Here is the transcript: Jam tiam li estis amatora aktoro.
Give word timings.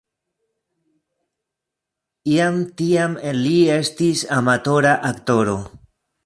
Jam 2.29 2.57
tiam 2.81 3.15
li 3.41 3.53
estis 3.77 4.25
amatora 4.39 4.97
aktoro. 5.13 5.57